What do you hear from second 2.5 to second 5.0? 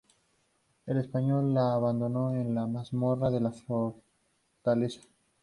la mazmorra de la fortaleza.